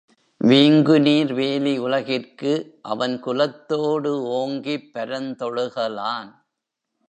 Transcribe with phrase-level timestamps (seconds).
[0.41, 2.53] வீங்குநீர் வேலி உலகிற்கு
[2.81, 6.31] அவன் குலத்தோடு ஓங்கிப் பரந்தொழுக லான்.